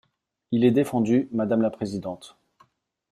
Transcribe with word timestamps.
Il 0.49 0.65
est 0.65 0.71
défendu, 0.71 1.29
madame 1.31 1.61
la 1.61 1.69
présidente. 1.69 2.35